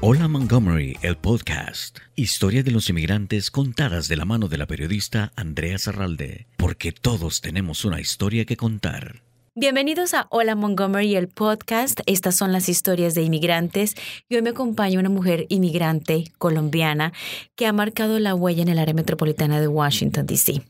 [0.00, 1.98] Hola Montgomery, el podcast.
[2.16, 7.40] Historia de los inmigrantes contadas de la mano de la periodista Andrea Zarralde, porque todos
[7.40, 9.22] tenemos una historia que contar.
[9.54, 12.00] Bienvenidos a Hola Montgomery, el podcast.
[12.06, 13.94] Estas son las historias de inmigrantes
[14.26, 17.12] y hoy me acompaña una mujer inmigrante colombiana
[17.54, 20.62] que ha marcado la huella en el área metropolitana de Washington, D.C.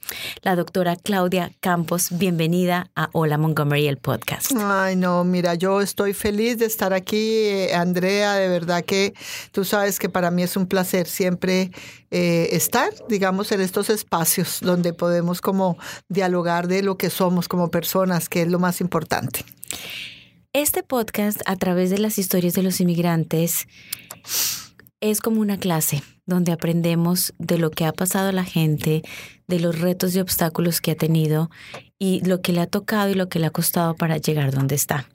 [0.43, 4.51] La doctora Claudia Campos, bienvenida a Hola Montgomery, el podcast.
[4.59, 9.15] Ay, no, mira, yo estoy feliz de estar aquí, eh, Andrea, de verdad que
[9.53, 11.71] tú sabes que para mí es un placer siempre
[12.11, 15.79] eh, estar, digamos, en estos espacios donde podemos como
[16.09, 19.45] dialogar de lo que somos como personas, que es lo más importante.
[20.53, 23.67] Este podcast, a través de las historias de los inmigrantes,
[25.01, 29.03] es como una clase donde aprendemos de lo que ha pasado a la gente,
[29.49, 31.51] de los retos y obstáculos que ha tenido
[31.99, 34.75] y lo que le ha tocado y lo que le ha costado para llegar donde
[34.75, 35.09] está.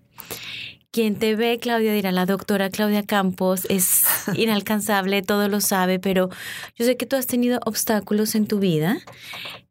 [0.91, 4.03] Quien te ve, Claudia, dirá, la doctora Claudia Campos es
[4.35, 6.29] inalcanzable, todo lo sabe, pero
[6.75, 8.97] yo sé que tú has tenido obstáculos en tu vida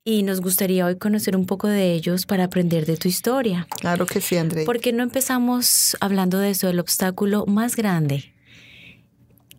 [0.04, 3.66] y nos gustaría hoy conocer un poco de ellos para aprender de tu historia.
[3.80, 4.64] Claro que sí, André.
[4.64, 8.32] ¿Por qué no empezamos hablando de eso, el obstáculo más grande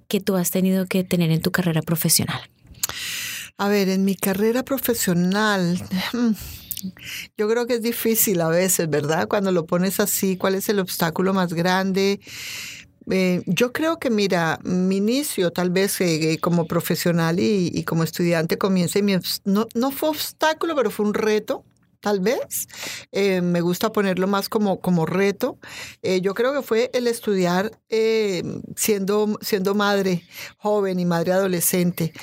[0.08, 2.40] que tú has tenido que tener en tu carrera profesional?
[3.58, 5.82] A ver, en mi carrera profesional,
[7.38, 9.28] yo creo que es difícil a veces, ¿verdad?
[9.28, 12.20] Cuando lo pones así, ¿cuál es el obstáculo más grande?
[13.10, 18.58] Eh, yo creo que, mira, mi inicio tal vez eh, como profesional y, como estudiante
[18.58, 21.64] comienza y mi, no, no fue obstáculo, pero fue un reto
[22.08, 22.70] tal vez.
[23.12, 25.60] Eh, me gusta ponerlo más como, como reto.
[26.04, 28.44] Eh, yo creo que fue el estudiar eh,
[28.78, 30.24] siendo, siendo madre
[30.58, 32.14] joven y madre adolescente.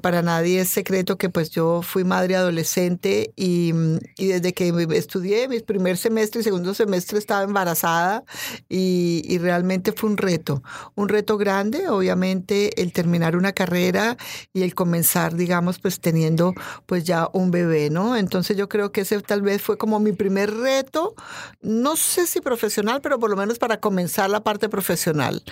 [0.00, 3.72] para nadie es secreto que pues yo fui madre adolescente y,
[4.16, 8.24] y, desde que estudié mi primer semestre y segundo semestre estaba embarazada
[8.68, 10.62] y, y realmente fue un reto.
[10.94, 14.16] Un reto grande, obviamente, el terminar una carrera
[14.52, 16.54] y el comenzar, digamos, pues teniendo
[16.86, 18.16] pues ya un bebé, ¿no?
[18.16, 21.14] Entonces yo creo que ese tal vez fue como mi primer reto,
[21.60, 25.42] no sé si profesional, pero por lo menos para comenzar la parte profesional.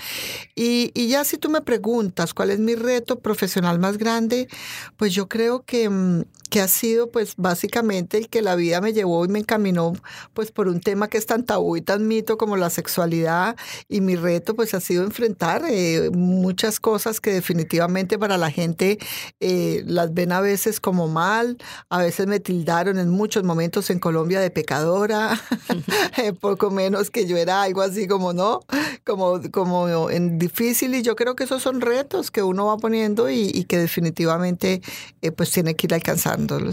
[0.54, 4.48] Y, ya si tú me preguntas cuál es mi reto profesional más grande,
[4.96, 8.92] pues yo creo que, mm, que ha sido pues básicamente el que la vida me
[8.92, 9.92] llevó y me encaminó
[10.34, 13.56] pues por un tema que es tan tabú y tan mito como la sexualidad.
[13.88, 18.98] Y mi reto pues ha sido enfrentar eh, muchas cosas que definitivamente para la gente
[19.40, 23.98] eh, las ven a veces como mal, a veces me tildaron en muchos momentos en
[23.98, 25.40] Colombia de pecadora,
[26.18, 28.60] eh, poco menos que yo era algo así como, ¿no?
[29.04, 30.94] Como, como en difícil.
[30.94, 34.82] Y yo creo que esos son retos que uno va poniendo y, que definitivamente
[35.22, 35.94] eh, pues tiene que ir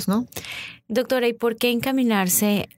[0.07, 0.27] ¿no?
[0.87, 2.69] Doctora, ¿y por qué encaminarse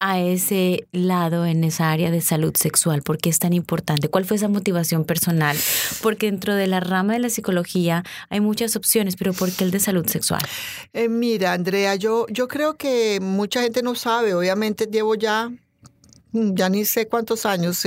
[0.00, 3.02] a ese lado en esa área de salud sexual?
[3.02, 4.08] ¿Por qué es tan importante?
[4.08, 5.56] ¿Cuál fue esa motivación personal?
[6.02, 9.70] Porque dentro de la rama de la psicología hay muchas opciones, pero ¿por qué el
[9.70, 10.42] de salud sexual?
[10.92, 14.34] Eh, mira, Andrea, yo, yo creo que mucha gente no sabe.
[14.34, 15.50] Obviamente llevo ya
[16.54, 17.82] ya ni sé cuántos años,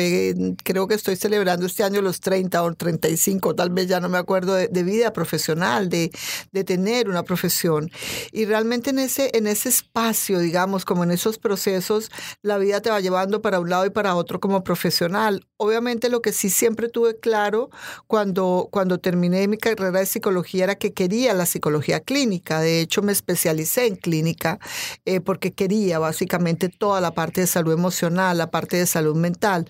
[0.63, 4.17] creo que estoy celebrando este año los 30 o 35, tal vez ya no me
[4.17, 6.11] acuerdo de, vida profesional, de,
[6.51, 7.91] de, tener una profesión.
[8.31, 12.09] Y realmente en ese, en ese espacio, digamos, como en esos procesos,
[12.41, 15.47] la vida te va llevando para un lado y para otro como profesional.
[15.57, 17.69] Obviamente lo que sí siempre tuve claro
[18.07, 22.59] cuando, cuando terminé mi carrera de psicología era que quería la psicología clínica.
[22.59, 24.59] De hecho, me especialicé en clínica
[25.05, 29.69] eh, porque quería básicamente toda la parte de salud emocional la parte de salud mental.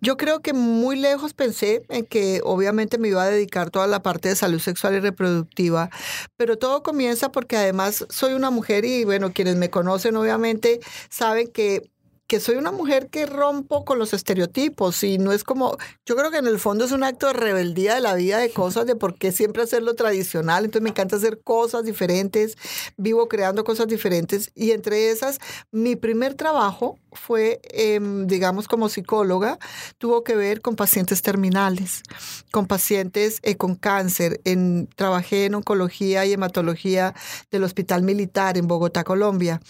[0.00, 4.02] Yo creo que muy lejos pensé en que obviamente me iba a dedicar toda la
[4.02, 5.90] parte de salud sexual y reproductiva,
[6.36, 10.80] pero todo comienza porque además soy una mujer y bueno, quienes me conocen obviamente
[11.10, 11.90] saben que
[12.30, 16.30] que soy una mujer que rompo con los estereotipos y no es como, yo creo
[16.30, 18.94] que en el fondo es un acto de rebeldía de la vida, de cosas, de
[18.94, 22.56] por qué siempre hacer lo tradicional, entonces me encanta hacer cosas diferentes,
[22.96, 25.40] vivo creando cosas diferentes y entre esas,
[25.72, 29.58] mi primer trabajo fue, em, digamos, como psicóloga,
[29.98, 32.02] tuvo que ver con pacientes terminales,
[32.50, 34.40] con pacientes eh, con cáncer.
[34.44, 37.14] En, trabajé en oncología y hematología
[37.50, 39.60] del Hospital Militar en Bogotá, Colombia.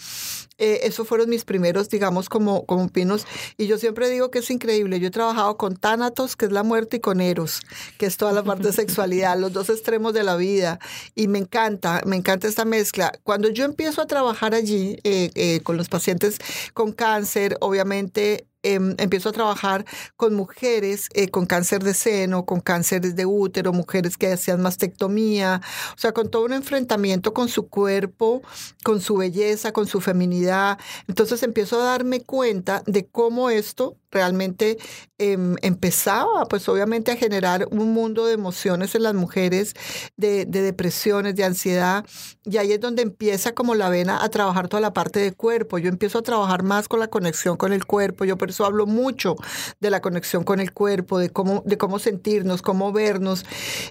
[0.61, 3.25] Eh, esos fueron mis primeros, digamos, como, como pinos.
[3.57, 4.99] Y yo siempre digo que es increíble.
[4.99, 7.61] Yo he trabajado con tánatos, que es la muerte, y con eros,
[7.97, 10.79] que es toda la parte de sexualidad, los dos extremos de la vida.
[11.15, 13.11] Y me encanta, me encanta esta mezcla.
[13.23, 16.37] Cuando yo empiezo a trabajar allí eh, eh, con los pacientes
[16.75, 19.85] con cáncer, obviamente Em, empiezo a trabajar
[20.15, 25.61] con mujeres eh, con cáncer de seno, con cánceres de útero, mujeres que hacían mastectomía,
[25.95, 28.43] o sea, con todo un enfrentamiento con su cuerpo,
[28.83, 30.77] con su belleza, con su feminidad.
[31.07, 34.77] Entonces empiezo a darme cuenta de cómo esto realmente
[35.17, 39.73] em, empezaba pues obviamente a generar un mundo de emociones en las mujeres,
[40.17, 42.05] de, de, depresiones, de ansiedad,
[42.43, 45.77] y ahí es donde empieza como la vena a trabajar toda la parte del cuerpo.
[45.77, 48.85] Yo empiezo a trabajar más con la conexión con el cuerpo, yo por eso hablo
[48.85, 49.35] mucho
[49.79, 53.45] de la conexión con el cuerpo, de cómo, de cómo sentirnos, cómo vernos,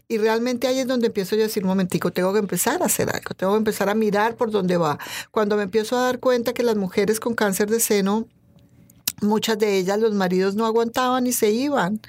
[0.08, 2.86] y realmente ahí es donde empiezo yo a decir, un momentico, tengo que empezar a
[2.86, 4.98] hacer algo, tengo que empezar a mirar por dónde va.
[5.30, 8.26] Cuando me empiezo a dar cuenta que las mujeres con cáncer de seno
[9.22, 12.00] Muchas de ellas los maridos no aguantaban y se iban,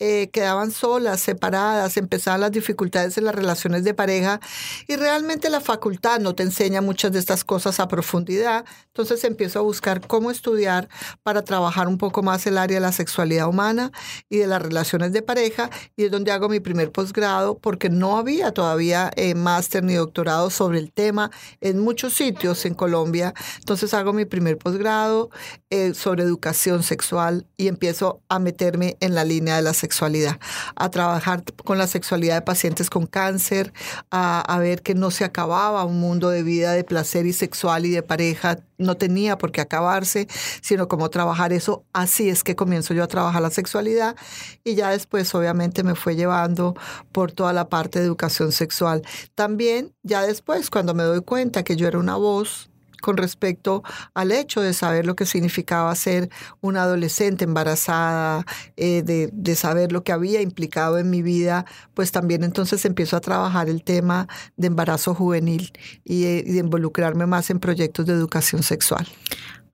[0.00, 4.40] eh, quedaban solas, separadas, empezaban las dificultades en las relaciones de pareja
[4.88, 8.64] y realmente la facultad no te enseña muchas de estas cosas a profundidad.
[8.88, 10.88] Entonces empiezo a buscar cómo estudiar
[11.22, 13.92] para trabajar un poco más el área de la sexualidad humana
[14.28, 18.18] y de las relaciones de pareja y es donde hago mi primer posgrado porque no
[18.18, 21.30] había todavía eh, máster ni doctorado sobre el tema
[21.60, 23.32] en muchos sitios en Colombia.
[23.60, 25.30] Entonces hago mi primer posgrado
[25.70, 30.38] eh, sobre educación sexual y empiezo a meterme en la línea de la sexualidad,
[30.76, 33.72] a trabajar con la sexualidad de pacientes con cáncer,
[34.10, 37.90] a, ver que no se acababa un mundo de vida de placer y sexual y
[37.90, 40.26] de pareja, no tenía por qué acabarse,
[40.60, 41.84] sino cómo trabajar eso.
[41.92, 44.16] Así es que comienzo yo a trabajar la sexualidad
[44.64, 46.74] y ya después obviamente me fue llevando
[47.12, 49.02] por toda la parte de educación sexual.
[49.34, 53.82] También ya después cuando me doy cuenta que yo era una voz, con respecto
[54.14, 56.30] al hecho de saber lo que significaba ser
[56.60, 58.44] una adolescente embarazada,
[58.76, 61.64] eh, de, saber lo que había implicado en mi vida,
[61.94, 65.72] pues también entonces empiezo a trabajar el tema de embarazo juvenil
[66.04, 69.06] y, eh, de involucrarme más en proyectos de educación sexual.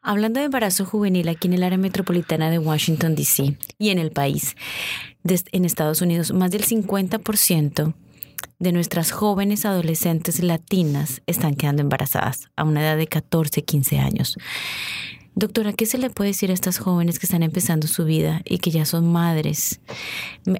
[0.00, 3.56] Hablando de embarazo juvenil aquí en el área metropolitana de Washington, D.C.
[3.78, 4.54] y en el país,
[5.24, 7.94] en Estados Unidos, más del 50%
[8.58, 14.36] de nuestras jóvenes adolescentes latinas están quedando embarazadas a una edad de 14, 15 años.
[15.36, 18.58] Doctora, ¿qué se le puede decir a estas jóvenes que están empezando su vida y
[18.58, 19.80] que ya son madres?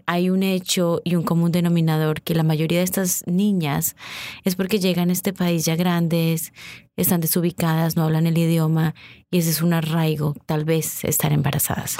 [0.06, 3.94] Hay un hecho y un común denominador que la mayoría de estas niñas
[4.42, 6.52] es porque llegan a este país ya grandes,
[6.96, 8.96] están desubicadas, no hablan el idioma
[9.30, 11.98] y ese es un arraigo, tal vez estar embarazadas.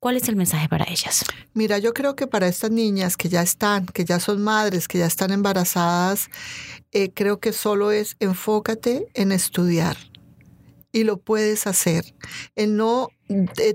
[0.00, 1.26] ¿Cuál es el mensaje para ellas?
[1.52, 4.96] Mira, yo creo que para estas niñas que ya están, que ya son madres, que
[4.96, 6.30] ya están embarazadas,
[6.90, 9.98] eh, creo que solo es enfócate en estudiar
[10.90, 12.14] y lo puedes hacer.
[12.56, 13.08] En no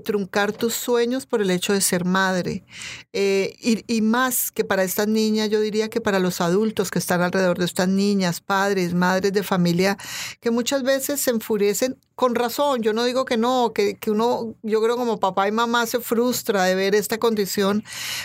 [0.04, 2.64] truncar tus sueños por el hecho de ser madre.
[3.12, 6.98] Eh, y, y, más que para estas niñas, yo diría que para los adultos que
[6.98, 9.96] están alrededor de estas niñas, padres, madres de familia,
[10.40, 12.82] que muchas veces se enfurecen con razón.
[12.82, 16.00] Yo no digo que no, que, que uno, yo creo como papá y mamá se
[16.00, 17.84] frustra de ver esta condición,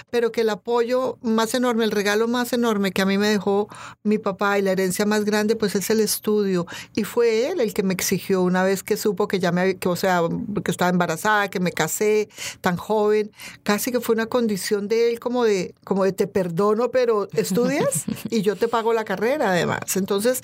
[0.10, 3.68] pero que el apoyo más enorme, el regalo más enorme que a mí me dejó
[4.04, 6.66] mi papá y la herencia más grande, pues es el estudio.
[6.96, 9.90] Y fue él el que me exigió una vez que supo que ya me, que,
[9.90, 10.22] o sea,
[10.64, 12.30] que estaba embarazada que me casé
[12.62, 13.32] tan joven,
[13.64, 18.06] casi que fue una condición de él como de, como de te perdono, pero estudias
[18.30, 19.96] y yo te pago la carrera además.
[19.96, 20.42] Entonces,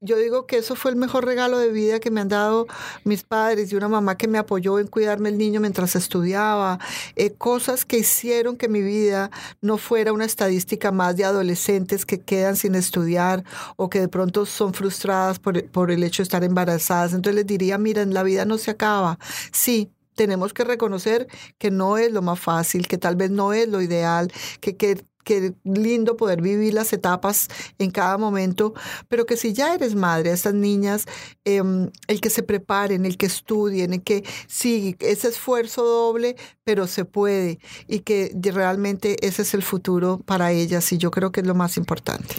[0.00, 2.66] yo digo que eso fue el mejor regalo de vida que me han dado
[3.04, 6.78] mis padres y una mamá que me apoyó en cuidarme el niño mientras estudiaba,
[7.16, 9.30] eh, cosas que hicieron que mi vida
[9.60, 13.44] no fuera una estadística más de adolescentes que quedan sin estudiar
[13.76, 17.12] o que de pronto son frustradas por, por el hecho de estar embarazadas.
[17.12, 19.18] Entonces les diría, miren, la vida no se acaba.
[19.52, 19.90] Sí,
[20.20, 23.80] tenemos que reconocer que no es lo más fácil, que tal vez no es lo
[23.80, 27.48] ideal, que, que qué lindo poder vivir las etapas
[27.78, 28.74] en cada momento,
[29.08, 31.06] pero que si ya eres madre a estas niñas,
[31.46, 36.86] em, el que se preparen, el que estudien, el que sí, ese esfuerzo doble, pero
[36.86, 41.40] se puede y que realmente ese es el futuro para ellas y yo creo que
[41.40, 42.34] es lo más importante.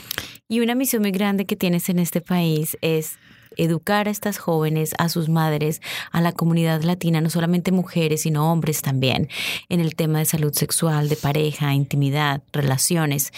[0.48, 3.18] Y una misión muy grande que tienes en este país es
[3.58, 5.82] educar a estas jóvenes, a sus madres,
[6.12, 9.30] a la comunidad latina, no solamente mujeres, sino hombres también,
[9.70, 13.32] en el tema de salud sexual, de pareja, intimidad, relaciones.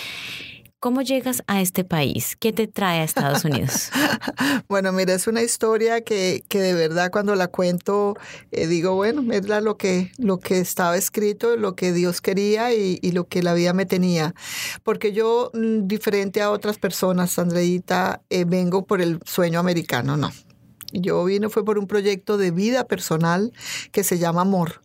[0.83, 2.35] ¿Cómo llegas a este país?
[2.37, 3.89] ¿Qué te trae a Estados Unidos?
[4.67, 8.17] bueno, mira, es una historia que, que de verdad cuando la cuento
[8.51, 12.99] eh, digo, bueno, es lo que, lo que estaba escrito, lo que Dios quería y,
[13.13, 14.35] lo que la vida me tenía.
[14.83, 20.31] Porque yo, mm, diferente a otras personas, Andreita, eh, vengo por el sueño americano, no.
[20.91, 23.53] Yo vine fue por un proyecto de vida personal
[23.93, 24.82] que se llama Amor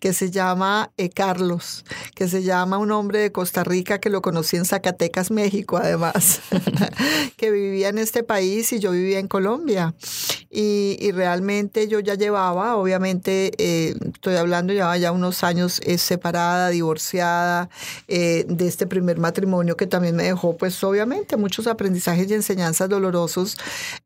[0.00, 4.22] que se llama eh, Carlos, que se llama un hombre de Costa Rica que lo
[4.22, 6.40] conocí en Zacatecas, México, además,
[7.36, 9.94] que vivía en este país y yo vivía en Colombia.
[10.50, 16.68] y, realmente yo ya llevaba, obviamente, eh, estoy hablando, llevaba ya unos años eh, separada,
[16.70, 17.68] divorciada
[18.08, 23.56] de este primer matrimonio que también me dejó, pues obviamente, muchos aprendizajes y enseñanzas dolorosos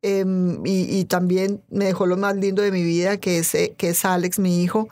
[0.02, 4.04] em, y, también me dejó lo más lindo de mi vida, que es, que es
[4.04, 4.88] Alex, mi hijo.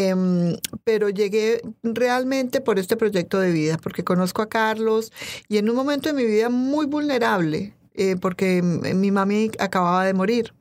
[0.00, 5.12] Em, pero llegué realmente por este proyecto de vida, porque conozco a Carlos
[5.46, 10.14] y en un momento de mi vida muy vulnerable, eh, porque mi mami acababa de
[10.14, 10.54] morir.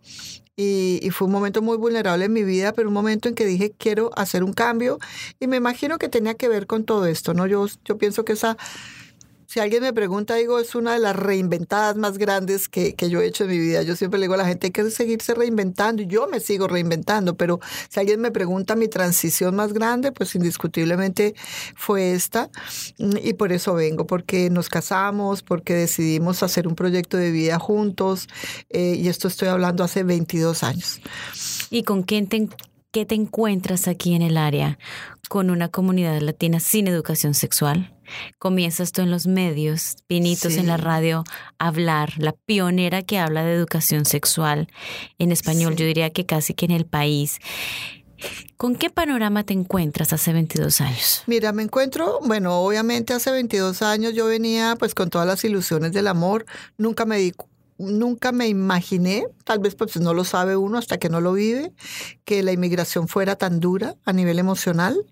[0.58, 3.46] Y, y, fue un momento muy vulnerable en mi vida, pero un momento en que
[3.46, 5.00] dije, quiero hacer un cambio.
[5.40, 7.48] Y me imagino que tenía que ver con todo esto, ¿no?
[7.48, 8.58] Yo, yo pienso que esa
[9.50, 13.26] si alguien me pregunta, digo, es una de las reinventadas más grandes que, yo he
[13.26, 13.82] hecho en mi vida.
[13.82, 16.68] Yo siempre le digo a la gente, hay que seguirse reinventando y yo me sigo
[16.68, 21.34] reinventando, pero si alguien me pregunta mi transición más grande, pues indiscutiblemente
[21.76, 22.52] fue esta
[23.00, 28.28] y por eso vengo, porque nos casamos, porque decidimos hacer un proyecto de vida juntos
[28.70, 31.02] eh, y esto estoy hablando hace 22 años.
[31.72, 32.48] ¿Y con quién te,
[32.92, 34.80] qué te encuentras aquí en el área?
[35.30, 37.94] ¿Con una comunidad latina sin educación sexual?
[38.40, 41.24] comienzas tú en los medios, pinitos en la radio,
[41.58, 44.68] a hablar, la pionera que habla de educación sexual
[45.18, 47.40] en español, yo diría que casi que en el país.
[48.58, 51.24] ¿Con qué panorama te encuentras hace 22 años?
[51.28, 55.94] Mira, me encuentro, bueno, obviamente hace 22 años yo venía pues con todas las ilusiones
[55.94, 56.46] del amor,
[56.78, 57.34] nunca me di
[57.80, 61.72] nunca me imaginé, tal vez pues no lo sabe uno hasta que no lo vive,
[62.26, 65.06] que la inmigración fuera tan dura a nivel emocional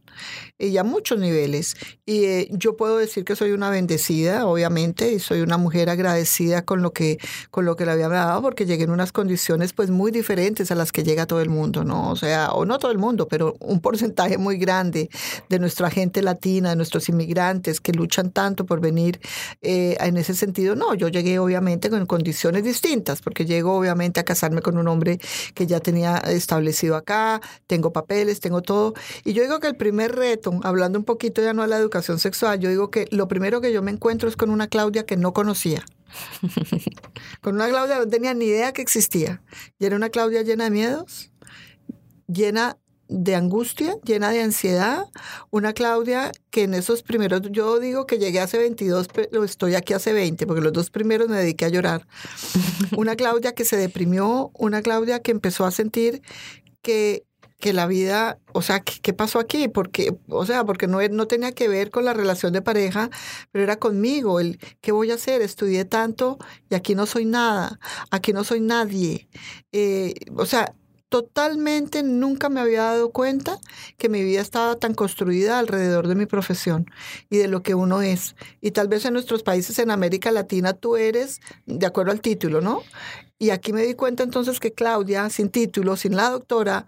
[0.58, 1.76] y a muchos niveles.
[2.06, 6.64] Y eh, yo puedo decir que soy una bendecida, obviamente, y soy una mujer agradecida
[6.64, 7.18] con lo que
[7.52, 10.76] con lo que le había dado, porque llegué en unas condiciones pues muy diferentes a
[10.76, 12.10] las que llega todo el mundo, ¿no?
[12.12, 15.10] O sea, o no todo el mundo, pero un porcentaje muy grande
[15.50, 19.20] de nuestra gente latina, de nuestros inmigrantes que luchan tanto por venir
[19.62, 20.76] eh, en ese sentido.
[20.76, 25.20] No, yo llegué obviamente con condiciones distintas, porque llego obviamente a casarme con un hombre
[25.54, 28.94] que ya tenía establecido acá, tengo papeles, tengo todo.
[29.24, 32.20] Y yo digo que el primer reto, hablando un poquito ya no de la educación
[32.20, 35.18] sexual, yo digo que lo primero que yo me encuentro es con una Claudia que
[35.18, 35.84] no conocía.
[37.42, 39.42] con una Claudia no tenía ni idea que existía.
[39.80, 41.32] Y era una Claudia llena de miedos,
[42.28, 42.78] llena
[43.10, 45.06] de angustia, llena de ansiedad.
[45.50, 49.94] Una Claudia que en esos primeros, yo digo que llegué hace 22, pero estoy aquí
[49.94, 52.08] hace 20, porque los dos primeros me dediqué a llorar.
[52.98, 56.22] Una Claudia que se deprimió, una Claudia que empezó a sentir
[56.82, 57.27] que
[57.60, 59.68] que la vida, o sea, ¿qué, pasó aquí?
[59.68, 63.10] Porque, o sea, porque no, no tenía que ver con la relación de pareja,
[63.52, 66.38] pero era conmigo, el qué voy a hacer, estudié tanto
[66.70, 67.80] y aquí no soy nada,
[68.12, 69.28] aquí no soy nadie.
[69.72, 70.76] Eh, o sea,
[71.10, 73.60] totalmente nunca me había dado cuenta
[73.98, 76.86] que mi vida estaba tan construida alrededor de mi profesión
[77.30, 78.36] y de lo que uno es.
[78.62, 82.62] Y tal vez en nuestros países en América Latina tú eres de acuerdo al título,
[82.62, 82.84] ¿no?
[83.40, 86.86] Y aquí me di cuenta entonces que Claudia, sin título, sin la doctora,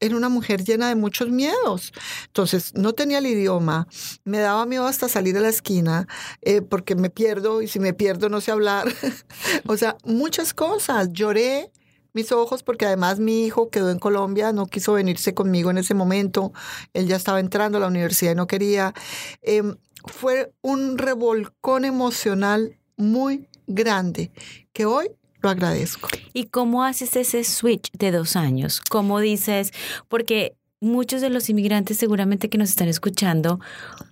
[0.00, 1.92] era una mujer llena de muchos miedos.
[2.26, 3.88] Entonces, no tenía el idioma,
[4.24, 6.06] me daba miedo hasta salir a la esquina,
[6.42, 8.88] eh, porque me pierdo y si me pierdo no sé hablar.
[9.66, 11.12] o sea, muchas cosas.
[11.12, 11.70] Lloré
[12.12, 15.92] mis ojos porque además mi hijo quedó en Colombia, no quiso venirse conmigo en ese
[15.92, 16.52] momento,
[16.94, 18.94] él ya estaba entrando a la universidad y no quería.
[19.42, 19.76] Em,
[20.06, 24.30] fue un revolcón emocional muy grande
[24.72, 25.10] que hoy
[25.46, 26.08] lo agradezco.
[26.32, 28.80] ¿Y cómo haces ese switch de dos años?
[28.90, 29.72] ¿Cómo dices?
[30.08, 33.60] Porque muchos de los inmigrantes seguramente que nos están escuchando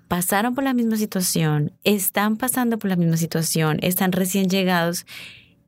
[0.07, 5.07] pasaron por la misma situación, están pasando por la misma situación, están recién llegados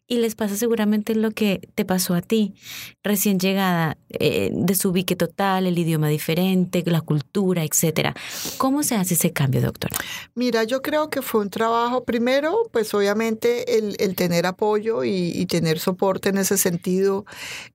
[0.08, 2.54] y les pasa seguramente lo que te pasó a ti,
[3.02, 8.14] recién llegada, eh, desubique total, el idioma diferente, la cultura, etcétera.
[8.58, 9.96] ¿Cómo se hace ese cambio, doctora?
[10.34, 15.78] Mira, yo creo que fue un trabajo, primero, pues obviamente el, tener apoyo y, tener
[15.78, 17.24] soporte en ese sentido,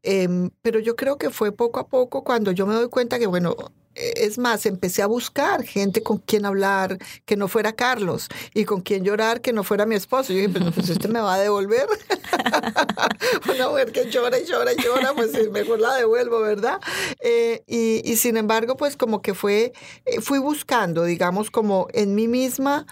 [0.04, 3.28] em, pero yo creo que fue poco a poco cuando yo me doy cuenta que,
[3.28, 3.56] bueno,
[3.96, 8.82] es más, empecé a buscar gente con quien hablar que no fuera Carlos y con
[8.82, 10.34] quien llorar que no fuera mi esposo.
[10.34, 11.88] Yo dije, pues, pues este me va a devolver.
[13.54, 16.80] Una mujer que llora y llora y llora, pues mejor la devuelvo, ¿verdad?
[17.20, 19.74] Eh, y, sin embargo, pues como que fue,
[20.06, 22.86] eh, fui buscando, digamos, como en mí misma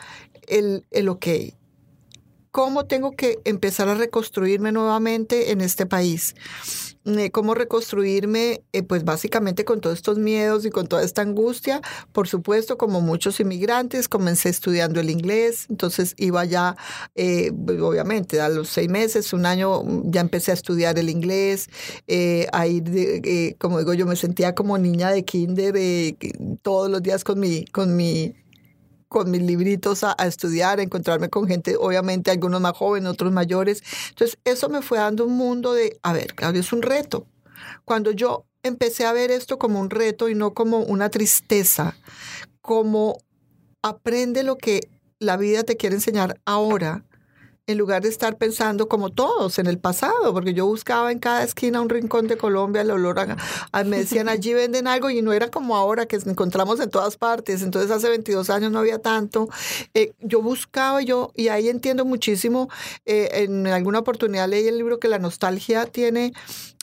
[0.48, 1.28] el, el ok
[2.52, 6.36] cómo tengo que empezar a reconstruirme nuevamente en este país.
[7.06, 11.82] Eh, cómo reconstruirme, eh, pues básicamente con todos estos miedos y con toda esta angustia.
[12.12, 16.76] Por supuesto, como muchos inmigrantes, comencé estudiando el inglés, entonces iba ya,
[17.16, 17.52] eh,
[17.82, 21.70] obviamente, a los seis meses, un año, ya empecé a estudiar el inglés.
[22.52, 25.76] ahí, como digo, yo me sentía como niña de kinder
[26.62, 28.36] todos los días con mi, con mi
[29.10, 33.84] con mis libritos a, estudiar, a encontrarme con gente, obviamente algunos más jóvenes, otros mayores.
[34.10, 37.26] Entonces, eso me fue dando un mundo de, a ver, Claudio, es un reto.
[37.84, 41.98] Cuando yo empecé a ver esto como un reto y no como una tristeza,
[42.62, 43.18] como
[43.82, 44.82] aprende lo que
[45.18, 47.04] la vida te quiere enseñar ahora,
[47.70, 51.44] en lugar de estar pensando como todos en el pasado, porque yo buscaba en cada
[51.44, 55.34] esquina un rincón de Colombia el olor a, me decían allí venden algo y no
[55.34, 59.50] era como ahora que encontramos en todas partes, entonces hace 22 años no había tanto.
[59.94, 62.70] Eh, yo buscaba yo y ahí entiendo muchísimo,
[63.06, 66.34] eh, en alguna oportunidad leí el libro que la nostalgia tiene,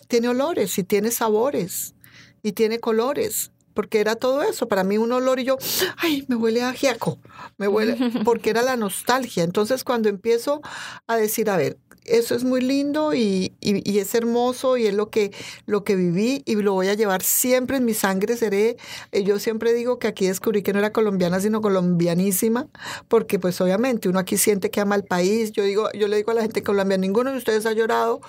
[0.07, 1.97] tiene olores y tiene sabores
[2.45, 4.67] y tiene colores porque era todo eso.
[4.67, 5.57] Para mí un olor y yo,
[5.99, 7.21] ay, me huele a giaco,
[7.59, 9.45] me huele, porque era la nostalgia.
[9.45, 10.61] Entonces cuando empiezo
[11.07, 15.33] a decir, a ver, eso es muy lindo y, es hermoso y es lo que,
[15.67, 18.37] lo que viví y lo voy a llevar siempre en mi sangre.
[18.37, 18.77] Seré,
[19.13, 22.69] eh, yo siempre digo que aquí descubrí que no era colombiana, sino colombianísima,
[23.09, 25.53] porque pues obviamente uno aquí siente que ama el país.
[25.53, 28.21] Yo digo, yo le digo a la gente colombiana, ninguno de ustedes ha llorado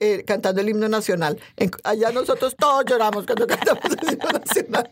[0.00, 1.40] eh, cantando el himno nacional.
[1.84, 4.90] allá nosotros todos lloramos cuando cantamos el himno nacional,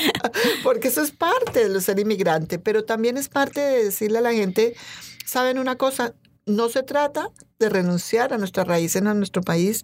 [0.62, 4.32] porque eso es parte de ser inmigrante, pero también es parte de decirle a la
[4.32, 4.76] gente,
[5.24, 6.14] ¿saben una cosa?
[6.46, 9.82] No se trata de renunciar a nuestras raíces en nuestro país,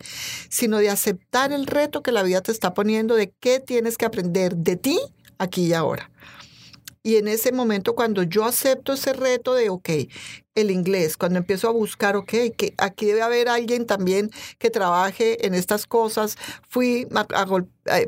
[0.48, 4.04] sino de aceptar el reto que la vida te está poniendo de qué tienes que
[4.04, 5.00] aprender de ti
[5.38, 6.10] aquí y ahora.
[7.02, 9.88] Y en ese momento, cuando yo acepto ese reto de, ok,
[10.54, 15.46] el inglés, cuando empiezo a buscar, ok, que aquí debe haber alguien también que trabaje
[15.46, 16.36] en estas cosas,
[16.68, 18.02] fui a, a,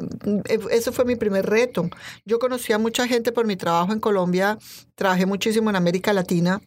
[0.71, 1.89] eso fue mi primer reto.
[2.27, 4.59] Yo conocí a mucha gente por mi trabajo en Colombia,
[4.95, 6.61] trabajé muchísimo en América Latina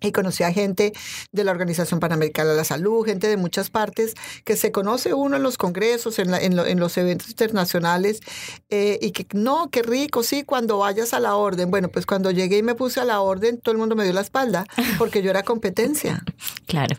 [0.00, 0.92] y conocí a gente
[1.32, 4.14] de la Organización Panamericana de la Salud, gente de muchas partes,
[4.44, 8.20] que se conoce uno en los congresos, en, en, los eventos internacionales,
[8.70, 11.70] eh, y que no, qué rico, sí, cuando vayas a la orden.
[11.70, 14.12] Bueno, pues cuando llegué y me puse a la orden, todo el mundo me dio
[14.12, 14.66] la espalda,
[14.98, 16.22] porque yo era competencia.
[16.66, 16.96] Claro.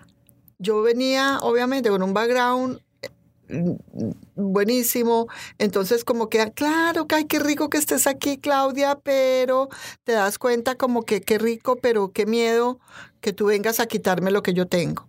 [0.57, 2.81] Yo venía, obviamente, con un background
[4.35, 5.27] buenísimo.
[5.57, 9.69] Entonces, como que, claro, que ay, qué rico que estés aquí, Claudia, pero
[10.03, 12.79] te das cuenta como que qué rico, pero qué miedo
[13.21, 15.07] que tú vengas a quitarme lo que yo tengo.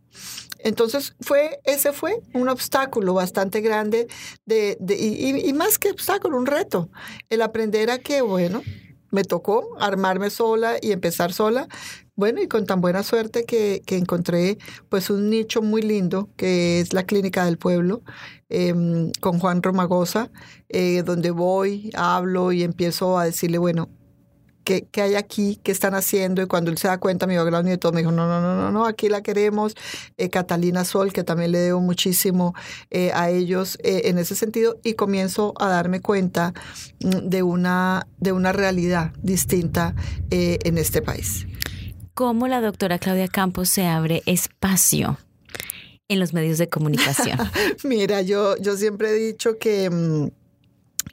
[0.63, 4.09] Entonces, fue, ese fue un obstáculo bastante grande
[4.45, 6.91] de, de y, y más que obstáculo, un reto.
[7.31, 8.63] El aprender a que, bueno,
[9.11, 11.69] me tocó armarme sola y empezar sola.
[12.17, 16.93] Bueno, y con tan buena suerte que, encontré pues un nicho muy lindo, que es
[16.93, 18.03] la Clínica del Pueblo,
[18.49, 20.31] em, con Juan Romagosa,
[20.69, 23.89] eh, donde voy, hablo y empiezo a decirle, bueno,
[24.65, 25.59] ¿Qué, hay aquí?
[25.63, 26.43] ¿Qué están haciendo?
[26.43, 28.57] Y cuando él se da cuenta, mi background y todo, me dijo, no, no, no,
[28.57, 29.75] no, no, aquí la queremos.
[30.17, 32.55] Eh, Catalina Sol, que también le debo muchísimo
[32.91, 36.53] eh, a ellos eh, en ese sentido, y comienzo a darme cuenta
[37.01, 39.95] mm, de una, de una realidad distinta
[40.31, 41.47] en este país.
[42.15, 45.19] ¿Cómo la doctora Claudia Campos se abre espacio
[46.09, 47.39] en los medios de comunicación?
[47.85, 50.29] Mira, yo, yo siempre he dicho que mm,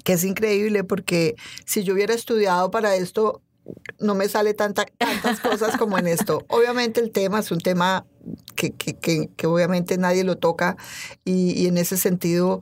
[0.07, 3.41] que es increíble porque si yo hubiera estudiado para esto,
[3.99, 6.45] no me sale tanta, tantas cosas como en esto.
[6.47, 8.05] Obviamente el tema es un tema
[8.55, 8.95] que, que,
[9.35, 10.77] que, obviamente nadie lo toca
[11.25, 12.61] y, en ese sentido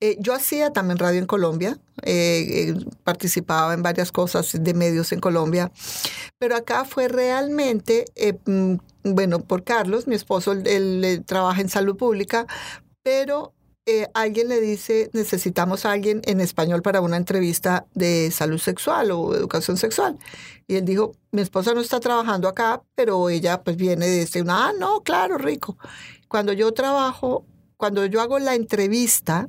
[0.00, 2.74] eh, yo hacía también radio en Colombia, eh, eh,
[3.04, 5.72] participaba en varias cosas de medios en Colombia,
[6.38, 8.04] pero acá fue realmente,
[8.44, 8.74] mm,
[9.04, 12.46] bueno, por Carlos, mi esposo, él trabaja en salud pública,
[13.02, 18.58] pero eh, alguien le dice, necesitamos a alguien en español para una entrevista de salud
[18.58, 20.18] sexual o educación sexual.
[20.68, 24.44] Y él dijo, mi esposa no está trabajando acá, pero ella pues viene de este,
[24.46, 25.76] ah, no, claro, rico.
[26.28, 27.44] Cuando yo trabajo,
[27.76, 29.48] cuando yo hago la entrevista,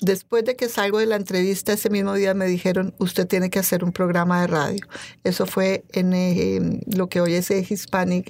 [0.00, 3.58] Después de que salgo de la entrevista, ese mismo día me dijeron, usted tiene que
[3.58, 4.86] hacer un programa de radio.
[5.24, 8.26] Eso fue en eh, lo que hoy es Hispanic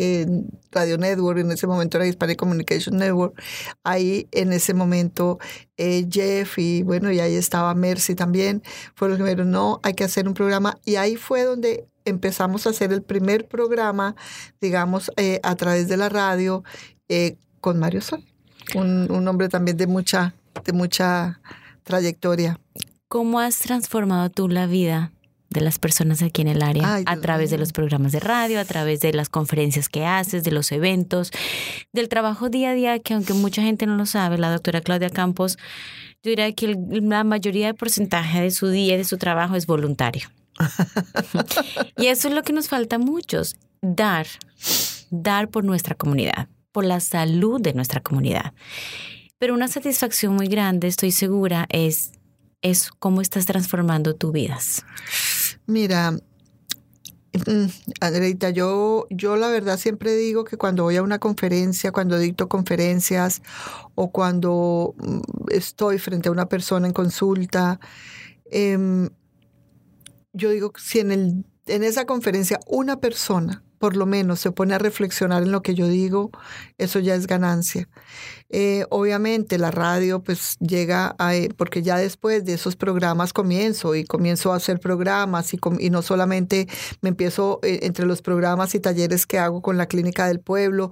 [0.73, 3.41] Radio Network, en ese momento era Hispanic Communication Network.
[3.85, 5.39] Ahí en ese momento
[5.77, 8.65] eh, Jeff y bueno, y ahí estaba Mercy también,
[8.97, 10.77] fueron los que dijeron, no, hay que hacer un programa.
[10.85, 14.17] Y ahí fue donde empezamos a hacer el primer programa,
[14.61, 16.65] digamos, eh, a través de la radio
[17.61, 18.25] con Mario Sol,
[18.75, 21.41] un, un hombre también de mucha, de mucha
[21.83, 22.59] trayectoria.
[23.09, 25.13] ¿Cómo has transformado tú la vida
[25.51, 28.65] de las personas aquí en el área a través de los programas de radio, a
[28.65, 31.33] través de las conferencias que haces, de los eventos,
[31.93, 35.11] del trabajo día a día, que aunque mucha gente no lo sabe, la doctora Claudia
[35.11, 35.59] Campos,
[36.23, 39.67] yo diría que la mayoría de porcentaje de su día y de su trabajo es
[39.67, 40.29] voluntario.
[41.97, 44.27] y eso es lo que nos falta a muchos, dar,
[45.11, 48.53] dar por nuestra comunidad, por la salud de nuestra comunidad.
[49.41, 52.13] Pero una satisfacción muy grande, estoy segura, es,
[52.63, 54.85] es cómo estás transformando tu vidas.
[55.67, 56.15] Mira,
[57.33, 57.67] Mm,
[58.01, 62.49] Andreita, yo, yo la verdad siempre digo que cuando voy a una conferencia, cuando dicto
[62.49, 63.41] conferencias
[63.95, 67.79] o cuando mm, estoy frente a una persona en consulta,
[68.47, 69.11] em,
[70.33, 74.75] yo digo, si en, el, en esa conferencia una persona por lo menos se pone
[74.75, 76.31] a reflexionar en lo que yo digo,
[76.77, 77.89] eso ya es ganancia.
[78.51, 83.95] Eh, obviamente la radio pues llega a, eh, porque ya después de esos programas comienzo
[83.95, 86.69] y comienzo a hacer programas y, y no solamente
[87.01, 90.91] me empiezo eh, entre los programas y talleres que hago con la Clínica del Pueblo,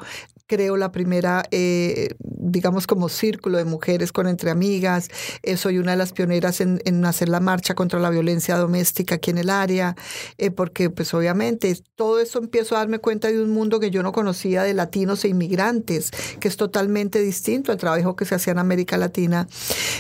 [0.49, 5.11] creo la primera, eh, digamos, como círculo de mujeres con entre amigas.
[5.43, 9.31] Eh, soy una de las pioneras en, hacer la marcha contra la violencia doméstica aquí
[9.31, 9.95] en el área,
[10.39, 14.03] eh, porque pues obviamente todo eso empiezo a darme cuenta de un mundo que yo
[14.03, 18.53] no conocía de latinos e inmigrantes, que es totalmente distinto al trabajo que se hacía
[18.53, 19.47] en América Latina.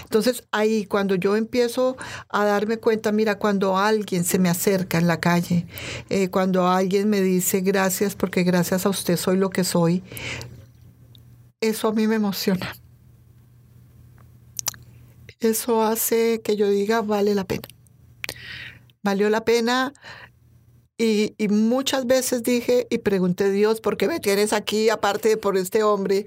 [0.02, 1.96] Entonces ahí cuando yo empiezo
[2.30, 5.66] a darme cuenta, mira, cuando alguien se me acerca en la calle,
[6.30, 10.02] cuando alguien me dice gracias porque gracias a usted soy lo que soy,
[11.60, 12.74] eso a mí me emociona.
[15.40, 17.68] Eso hace que yo diga, vale la pena.
[19.02, 19.92] Valió la pena
[20.96, 25.56] y, muchas veces dije y pregunté, Dios, ¿por qué me tienes aquí aparte de por
[25.56, 26.26] este hombre?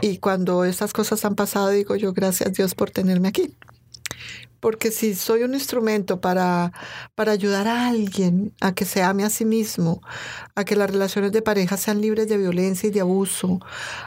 [0.00, 3.54] Y cuando estas cosas han pasado, digo yo, gracias Dios por tenerme aquí
[4.66, 6.72] porque si soy un instrumento para,
[7.14, 10.02] para ayudar a alguien a que se ame a sí mismo,
[10.56, 13.60] a que las relaciones de pareja sean libres de violencia y de abuso,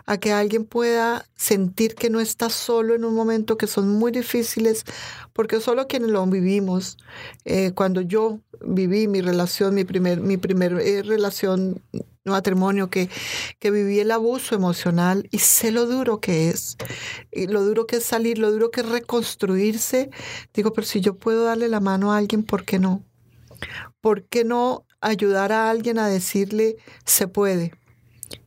[0.06, 4.12] a que alguien pueda sentir que no está solo en un momento que son muy
[4.12, 4.84] difíciles,
[5.32, 6.98] porque solo quienes lo vivimos,
[7.45, 11.82] eh, cuando yo viví mi relación, mi primer, mi primer eh, relación
[12.30, 13.10] matrimonio, que,
[13.60, 16.78] que viví el abuso emocional y sé lo duro que es,
[17.32, 20.10] y lo duro que es salir, lo duro que es reconstruirse.
[20.54, 23.04] Digo, pero si yo puedo darle la mano a alguien, ¿por qué no?
[24.02, 27.74] ¿Por qué no ayudar a alguien a decirle se puede?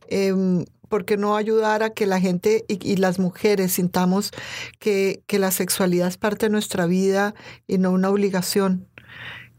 [0.07, 4.31] Em, ¿Por qué no ayudar a que la gente y, las mujeres sintamos
[4.79, 7.33] que, que la sexualidad es parte de nuestra vida
[7.67, 8.87] y no una obligación?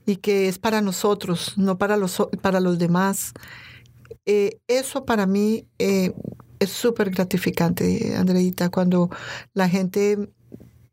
[0.07, 3.33] y que es para nosotros, no para los, para los demás.
[4.27, 6.13] Eh, eso para mí eh,
[6.59, 9.11] es súper gratificante, Andreita, cuando
[9.53, 10.31] la gente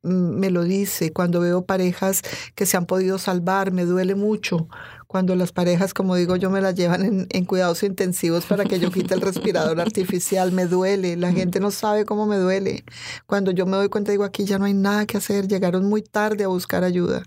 [0.04, 2.22] me lo dice, cuando veo parejas
[2.56, 4.68] que se han podido salvar, me duele mucho.
[5.08, 8.90] Cuando las parejas, como digo yo, me las llevan en, cuidados intensivos para que yo
[8.92, 11.18] quite el respirador artificial, me duele.
[11.18, 12.86] La gente no sabe cómo me duele.
[13.28, 16.02] Cuando yo me doy cuenta, digo, aquí ya no hay nada que hacer, llegaron muy
[16.02, 17.24] tarde a buscar ayuda.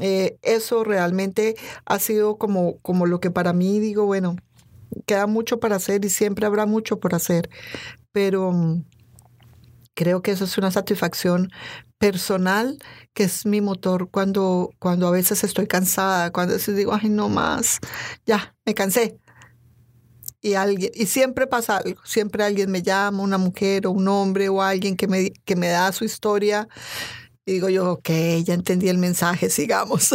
[0.00, 1.56] Eh, eso realmente
[1.86, 4.36] ha sido como, como lo que para mí digo, bueno,
[5.06, 7.48] queda mucho para hacer y siempre habrá mucho por hacer,
[8.12, 8.84] pero mm,
[9.98, 11.50] creo que eso es una satisfacción
[11.98, 12.78] personal
[13.14, 17.80] que es mi motor cuando, cuando a veces estoy cansada, cuando digo, ay, no más,
[18.24, 19.18] ya, me cansé.
[20.40, 24.48] Y, alguien, y siempre pasa algo, siempre alguien me llama, una mujer o un hombre
[24.48, 26.68] o alguien que me, que me da su historia
[27.48, 28.10] y digo yo, ok,
[28.44, 30.14] ya entendí el mensaje, sigamos.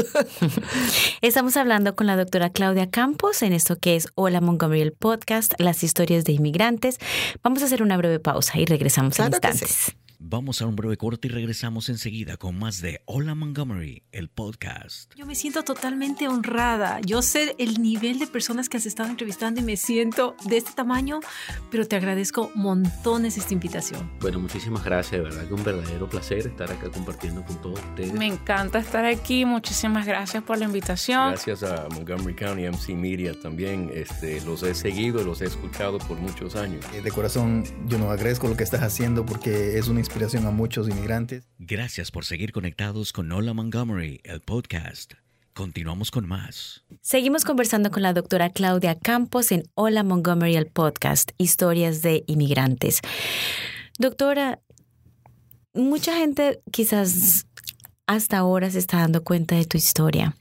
[1.21, 5.53] Estamos hablando con la doctora Claudia Campos en esto que es Hola Montgomery, el podcast,
[5.57, 6.99] las historias de inmigrantes.
[7.41, 9.95] Vamos a hacer una breve pausa y regresamos en instantes.
[10.25, 15.13] Vamos a un breve corte y regresamos enseguida con más de Hola Montgomery, el podcast.
[15.17, 17.01] Yo me siento totalmente honrada.
[17.01, 20.71] Yo sé el nivel de personas que has estado entrevistando y me siento de este
[20.71, 21.19] tamaño,
[21.69, 24.09] pero te agradezco montones esta invitación.
[24.21, 25.11] Bueno, muchísimas gracias.
[25.11, 28.13] De verdad que un verdadero placer estar acá compartiendo con todos ustedes.
[28.13, 29.43] Me encanta estar aquí.
[29.43, 31.31] Muchísimas gracias por la invitación.
[31.31, 33.91] Gracias a Montgomery County MC Media también.
[33.93, 36.81] Este, los he seguido, los he escuchado por muchos años.
[36.93, 40.51] De corazón, yo no agradezco lo que estás haciendo porque es una inspiración inspiración a
[40.51, 41.49] muchos inmigrantes.
[41.57, 45.13] Gracias por seguir conectados con Hola Montgomery, el podcast.
[45.55, 46.83] Continuamos con más.
[47.01, 53.01] Seguimos conversando con la doctora Claudia Campos en Hola Montgomery, el podcast, historias de inmigrantes.
[53.97, 54.59] Doctora,
[55.73, 57.47] mucha gente quizás
[58.05, 60.35] hasta ahora se está dando cuenta de tu historia.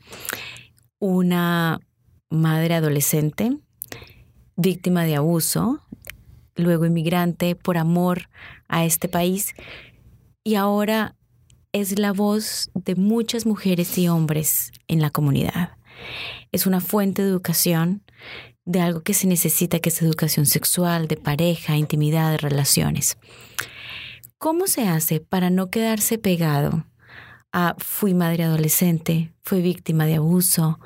[0.98, 1.80] Una
[2.28, 3.56] madre adolescente,
[4.54, 5.82] víctima de abuso,
[6.56, 8.28] luego inmigrante por amor
[8.72, 9.54] a este país
[10.42, 11.14] y ahora
[11.72, 15.76] es la voz de muchas mujeres y hombres en la comunidad.
[16.50, 18.02] Es una fuente de educación
[18.64, 23.18] de algo que se necesita, que es educación sexual, de pareja, intimidad, de relaciones.
[24.38, 26.84] ¿Cómo se hace para no quedarse pegado
[27.52, 30.80] a fui madre adolescente, fui víctima de abuso?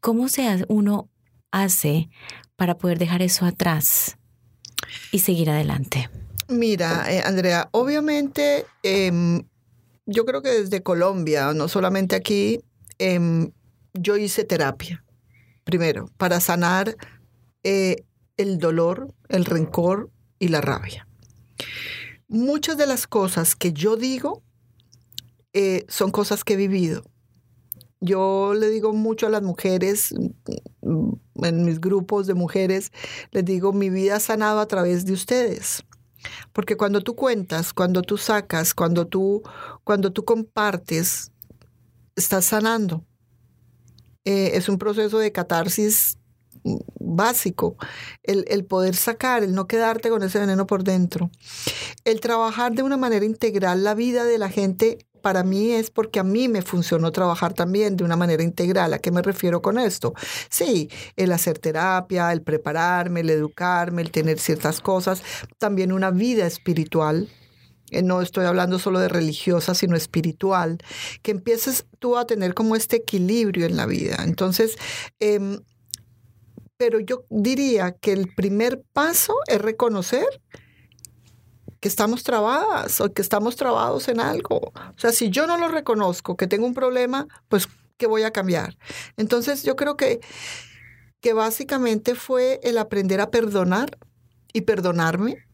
[0.00, 1.10] ¿Cómo se uno
[1.50, 2.10] hace
[2.56, 4.18] para poder dejar eso atrás
[5.12, 6.08] y seguir adelante?
[6.50, 9.44] Mira, eh, Andrea, obviamente em,
[10.04, 12.60] yo creo que desde Colombia, no solamente aquí,
[12.98, 13.52] em,
[13.94, 15.04] yo hice terapia.
[15.62, 16.96] primero, para sanar
[17.62, 18.04] eh,
[18.36, 20.10] el dolor, el rencor
[20.40, 21.06] y la rabia.
[22.26, 24.42] Muchas de las cosas que yo digo
[25.52, 27.04] eh, son cosas que he vivido.
[28.00, 30.12] Yo le digo mucho a las mujeres,
[30.82, 32.90] en mis grupos de mujeres,
[33.30, 35.84] les digo, mi vida ha sanado a través de ustedes.
[36.52, 39.42] Porque cuando tú cuentas, cuando tú sacas, cuando tú,
[39.84, 41.32] cuando tú compartes,
[42.16, 43.04] estás sanando.
[44.24, 46.18] Eh, es un proceso de catarsis
[46.98, 47.76] básico,
[48.22, 51.30] el, el, poder sacar, el no quedarte con ese veneno por dentro,
[52.04, 56.20] el trabajar de una manera integral la vida de la gente para mí es porque
[56.20, 58.94] a mí me funcionó trabajar también de una manera integral.
[58.94, 60.14] ¿A qué me refiero con esto?
[60.48, 65.22] Sí, el hacer terapia, el prepararme, el educarme, el tener ciertas cosas,
[65.58, 67.28] también una vida espiritual.
[67.90, 70.78] Eh, no estoy hablando solo de religiosa, sino espiritual,
[71.22, 74.18] que empieces tú a tener como este equilibrio en la vida.
[74.24, 74.76] Entonces,
[75.18, 75.60] em,
[76.76, 80.26] pero yo diría que el primer paso es reconocer
[81.80, 84.72] que estamos trabadas o que estamos trabados en algo.
[84.74, 88.32] O sea, si yo no lo reconozco, que tengo un problema, pues, ¿qué voy a
[88.32, 88.76] cambiar?
[89.16, 90.20] Entonces, yo creo que,
[91.20, 93.98] que básicamente fue el aprender a perdonar
[94.52, 95.49] y perdonarme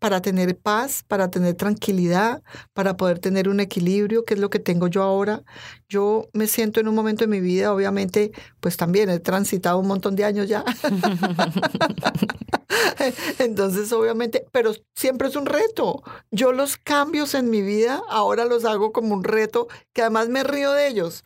[0.00, 4.58] para tener paz, para tener tranquilidad, para poder tener un equilibrio, que es lo que
[4.58, 5.44] tengo yo ahora.
[5.88, 9.86] Yo me siento en un momento de mi vida, obviamente, pues también he transitado un
[9.86, 10.64] montón de años ya.
[13.38, 16.02] Entonces, obviamente, pero siempre es un reto.
[16.30, 20.44] Yo los cambios en mi vida ahora los hago como un reto, que además me
[20.44, 21.24] río de ellos,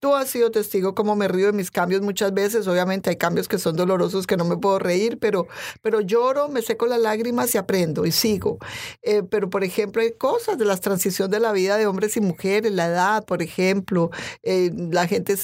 [0.00, 2.66] Tú has sido testigo como me río de mis cambios muchas veces.
[2.66, 5.46] Obviamente hay cambios que son dolorosos que no me puedo reír, pero,
[5.82, 8.56] pero lloro, me seco las lágrimas y aprendo y sigo.
[9.02, 12.22] Eh, pero, por ejemplo, hay cosas de las transiciones de la vida de hombres y
[12.22, 14.10] mujeres, la edad, por ejemplo.
[14.42, 15.34] Eh, la gente,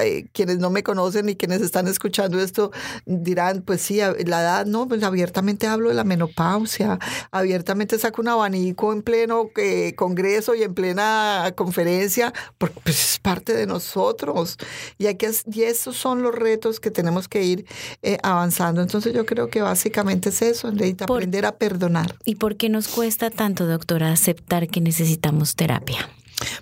[0.00, 2.72] eh, quienes no me conocen y quienes están escuchando esto,
[3.06, 6.98] dirán, pues sí, la edad, no, pues abiertamente hablo de la menopausia,
[7.30, 9.50] abiertamente saco un abanico en pleno
[9.94, 14.56] congreso y en plena conferencia, porque pues, es parte de nosotros nosotros.
[14.98, 17.66] Y, y esos son los retos que tenemos que ir
[18.02, 18.82] eh, avanzando.
[18.82, 22.16] Entonces yo creo que básicamente es eso, aprender a perdonar.
[22.24, 26.08] ¿Y por qué nos cuesta tanto, doctora, aceptar que necesitamos terapia?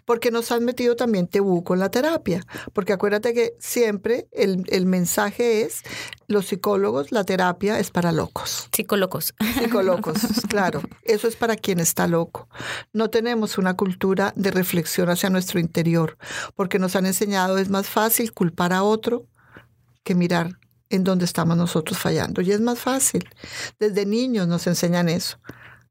[0.05, 2.45] Porque nos han metido también tebú con la terapia.
[2.73, 5.83] Porque acuérdate que siempre el, el mensaje es,
[6.27, 8.69] los psicólogos, la terapia es para locos.
[8.73, 9.35] Psicólogos.
[9.59, 10.83] Psicólogos, claro.
[11.03, 12.49] Eso es para quien está loco.
[12.93, 16.17] No tenemos una cultura de reflexión hacia nuestro interior,
[16.55, 19.27] porque nos han enseñado es más fácil culpar a otro
[20.05, 22.43] que mirar en dónde estamos nosotros fallando.
[22.43, 23.29] Y es más fácil.
[23.79, 25.39] Desde niños nos enseñan eso.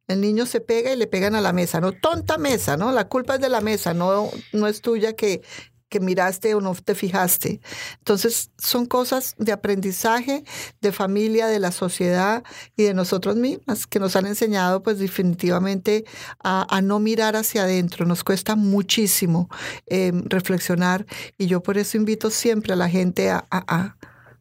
[0.09, 1.91] El niño se pega y le pegan a la mesa, ¿no?
[1.91, 2.91] Tonta mesa, ¿no?
[2.91, 5.43] La culpa es de la mesa, no, no es tuya que,
[5.87, 7.61] que miraste o no te fijaste.
[7.99, 10.43] Entonces, son cosas de aprendizaje,
[10.81, 12.43] de familia, de la sociedad
[12.75, 16.05] y de nosotros mismas que nos han enseñado, pues definitivamente,
[16.43, 18.07] a, no mirar hacia adentro.
[18.07, 19.47] Nos cuesta muchísimo
[19.85, 21.05] em, reflexionar
[21.37, 23.95] y yo por eso invito siempre a la gente a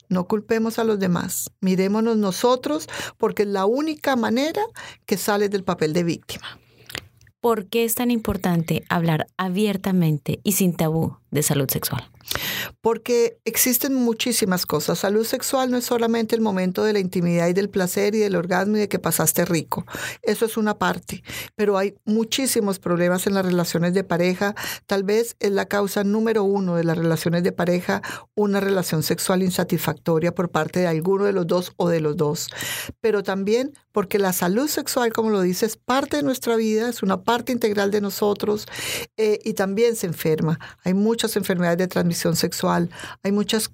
[0.08, 4.62] no culpemos a los demás, mirémonos nosotros porque es la única manera
[5.06, 6.58] que sale del papel de víctima.
[7.40, 12.10] ¿Por qué es tan importante hablar abiertamente y sin tabú de salud sexual?
[12.80, 14.98] Porque existen muchísimas cosas.
[14.98, 18.36] Salud sexual no es solamente el momento de la intimidad y del placer y del
[18.36, 19.86] orgasmo y de que pasaste rico.
[20.22, 21.22] Eso es una parte.
[21.56, 24.54] Pero hay muchísimos problemas en las relaciones de pareja.
[24.86, 28.02] Tal vez es la causa número uno de las relaciones de pareja
[28.34, 32.48] una relación sexual insatisfactoria por parte de alguno de los dos o de los dos.
[33.00, 37.02] Pero también porque la salud sexual, como lo dices, es parte de nuestra vida, es
[37.02, 38.66] una parte integral de nosotros
[39.16, 40.60] eh, y también se enferma.
[40.84, 42.90] Hay muchas enfermedades de transmisión sexual.
[43.24, 43.72] Hay muchas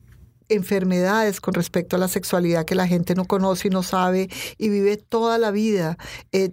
[0.49, 4.71] enfermedades con respecto a la sexualidad que la gente no conoce y no sabe y
[4.71, 5.99] vive toda la vida
[6.33, 6.51] eh,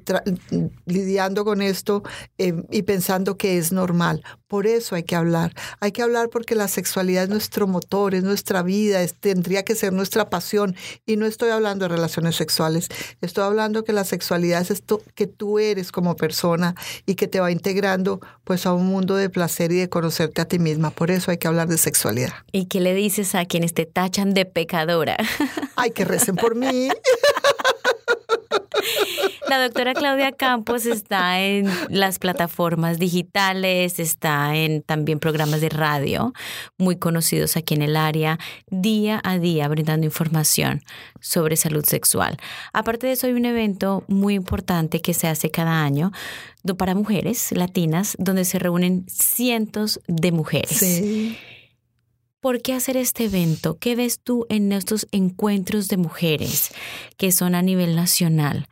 [0.86, 2.04] lidiando con esto
[2.38, 4.21] eh, y pensando que es normal.
[4.51, 5.53] Por eso hay que hablar.
[5.79, 9.93] Hay que hablar porque la sexualidad es nuestro motor, es nuestra vida, tendría que ser
[9.93, 10.75] nuestra pasión.
[11.05, 12.89] Y no estoy hablando de relaciones sexuales,
[13.21, 17.39] estoy hablando que la sexualidad es esto que tú eres como persona y que te
[17.39, 20.91] va integrando pues a un mundo de placer y de conocerte a ti misma.
[20.91, 22.33] Por eso hay que hablar de sexualidad.
[22.51, 25.15] ¿Y qué le dices a quienes te tachan de pecadora?
[25.77, 26.89] Ay, que recen por mí.
[29.49, 36.34] La doctora Claudia Campos está en las plataformas digitales, está en también programas de radio
[36.77, 40.81] muy conocidos aquí en el área, día a día brindando información
[41.19, 42.38] sobre salud sexual.
[42.71, 46.12] Aparte de eso, hay un evento muy importante que se hace cada año
[46.77, 50.77] para mujeres latinas, donde se reúnen cientos de mujeres.
[50.77, 51.38] Sí
[52.41, 53.77] ¿Por qué hacer este evento?
[53.77, 56.73] ¿Qué ves tú en estos encuentros de mujeres
[57.15, 58.67] que son a nivel nacional?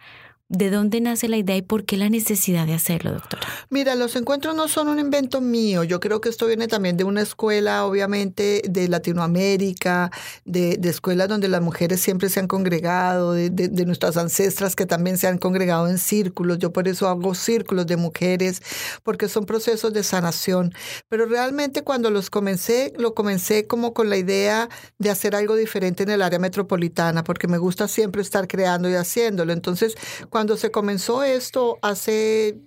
[0.51, 3.47] ¿De dónde nace la idea y por qué la necesidad de hacerlo, doctora?
[3.69, 5.83] Mira, los encuentros no son un invento mío.
[5.83, 10.09] Yo creo que esto viene también de una escuela, obviamente, de Latinoamérica,
[10.45, 14.87] de, de escuelas donde las mujeres siempre se han congregado, de, de, nuestras ancestras que
[14.87, 16.57] también se han congregado en círculos.
[16.57, 18.63] Yo por eso hago círculos de mujeres,
[19.03, 20.73] porque son procesos de sanación.
[21.09, 26.01] Pero realmente cuando los comencé, lo comencé como con la idea de hacer algo diferente
[26.01, 29.53] en el área metropolitana, porque me gusta siempre estar creando y haciéndolo.
[29.53, 29.95] Entonces,
[30.31, 32.59] cuando se comenzó esto hace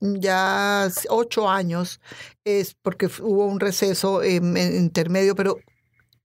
[0.00, 2.00] ya ocho años,
[2.44, 5.58] es porque hubo un receso en, en intermedio, pero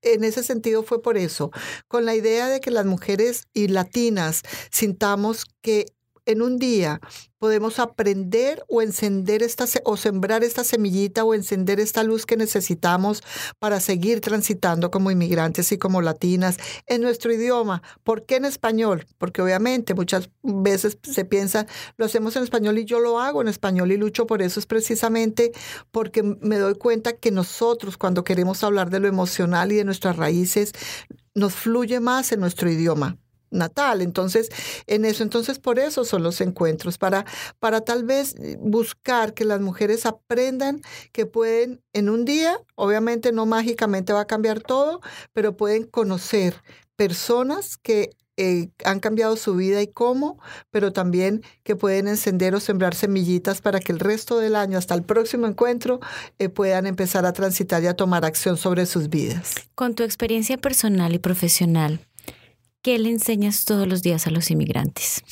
[0.02, 1.52] en ese sentido fue por eso,
[1.88, 5.88] con la idea de que las mujeres y latinas sintamos que
[6.26, 7.00] en un día
[7.40, 13.22] podemos aprender o encender esta o sembrar esta semillita o encender esta luz que necesitamos
[13.60, 16.58] para seguir transitando como inmigrantes y como latinas
[16.88, 17.84] en nuestro idioma.
[18.04, 19.06] ¿Por qué en español?
[19.18, 23.48] Porque obviamente muchas veces se piensa, lo hacemos en español y yo lo hago en
[23.48, 25.52] español y lucho por eso es precisamente
[25.92, 30.16] porque me doy cuenta que nosotros cuando queremos hablar de lo emocional y de nuestras
[30.16, 30.72] raíces
[31.36, 33.18] nos fluye más en nuestro idioma
[33.52, 34.02] natal.
[34.02, 34.50] Entonces,
[34.88, 37.26] en eso, entonces por eso son los encuentros, para,
[37.60, 40.82] para tal vez buscar que las mujeres aprendan
[41.12, 45.02] que pueden en un día, obviamente no mágicamente va a cambiar todo,
[45.34, 46.62] pero pueden conocer
[46.96, 52.60] personas que eh, han cambiado su vida y cómo, pero también que pueden encender o
[52.60, 56.02] sembrar semillitas para que el resto del año, hasta el próximo encuentro,
[56.38, 59.56] eh, puedan empezar a transitar y a tomar acción sobre sus vidas.
[59.74, 62.02] Con tu experiencia personal y profesional,
[62.86, 65.24] ¿Qué le enseñas todos los días a los inmigrantes?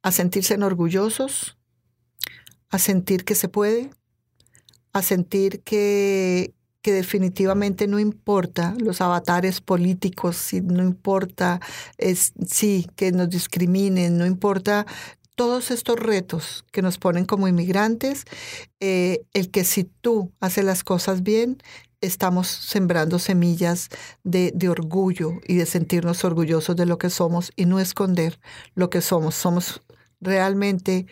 [0.00, 1.58] A sentirse orgullosos,
[2.68, 3.90] a sentir que se puede,
[4.92, 11.58] a sentir que, que definitivamente no importa los avatares políticos, no importa,
[11.98, 14.86] es, sí, que nos discriminen, no importa
[15.34, 18.24] todos estos retos que nos ponen como inmigrantes,
[18.78, 21.60] eh, el que si tú haces las cosas bien,
[22.00, 23.88] estamos sembrando semillas
[24.24, 28.40] de, de, orgullo y de sentirnos orgullosos de lo que somos y no esconder
[28.74, 29.34] lo que somos.
[29.34, 29.82] Somos
[30.20, 31.06] realmente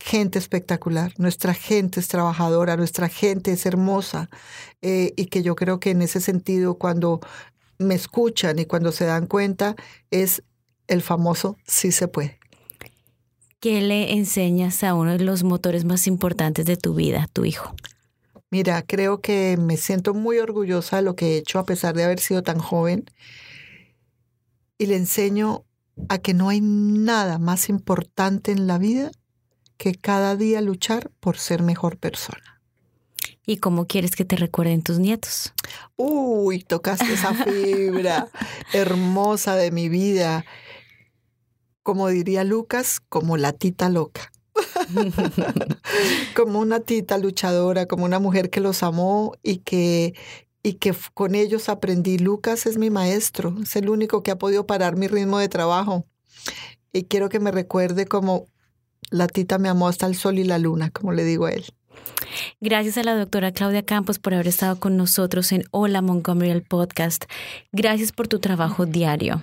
[0.00, 4.30] gente espectacular, nuestra gente es trabajadora, nuestra gente es hermosa
[4.82, 7.20] eh, y que yo creo que en ese sentido cuando
[7.78, 9.76] me escuchan y cuando se dan cuenta
[10.10, 10.42] es
[10.86, 12.38] el famoso sí se puede.
[13.60, 17.74] ¿Qué le enseñas a uno de los motores más importantes de tu vida, tu hijo?
[18.50, 22.04] Mira, creo que me siento muy orgullosa de lo que he hecho a pesar de
[22.04, 23.04] haber sido tan joven.
[24.78, 25.64] Y le enseño
[26.08, 29.10] a que no hay nada más importante en la vida
[29.76, 32.60] que cada día luchar por ser mejor persona.
[33.44, 35.54] ¿Y cómo quieres que te recuerden tus nietos?
[35.96, 38.28] Uy, tocaste esa fibra
[38.72, 40.44] hermosa de mi vida.
[41.82, 44.30] Como diría Lucas, como la tita loca.
[46.36, 50.14] como una tita luchadora, como una mujer que los amó y que,
[50.62, 52.18] y que con ellos aprendí.
[52.18, 56.04] Lucas es mi maestro, es el único que ha podido parar mi ritmo de trabajo.
[56.92, 58.46] Y quiero que me recuerde como
[59.10, 61.64] la tita me amó hasta el sol y la luna, como le digo a él.
[62.60, 66.62] Gracias a la doctora Claudia Campos por haber estado con nosotros en Hola Montgomery, el
[66.62, 67.24] podcast.
[67.72, 69.42] Gracias por tu trabajo diario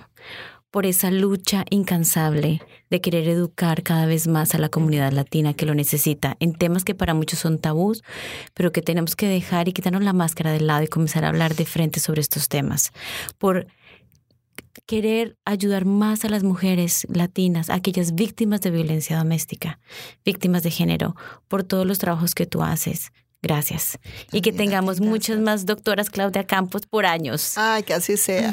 [0.76, 2.60] por esa lucha incansable
[2.90, 6.84] de querer educar cada vez más a la comunidad latina que lo necesita en temas
[6.84, 8.04] que para muchos son tabús,
[8.52, 11.54] pero que tenemos que dejar y quitarnos la máscara del lado y comenzar a hablar
[11.54, 12.92] de frente sobre estos temas.
[13.38, 13.68] Por
[14.84, 19.78] querer ayudar más a las mujeres latinas, aquellas víctimas de violencia doméstica,
[20.26, 21.16] víctimas de género,
[21.48, 23.98] por todos los trabajos que tú haces, Gracias.
[24.32, 27.56] Y que tengamos muchas más doctoras Claudia Campos por años.
[27.56, 28.52] Ay, que así sea.